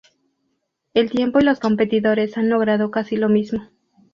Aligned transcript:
El 0.95 1.11
tiempo 1.11 1.39
y 1.39 1.43
los 1.43 1.59
competidores 1.59 2.35
han 2.35 2.49
logrado 2.49 2.89
casi 2.89 3.17
lo 3.17 3.29
mismo. 3.29 3.69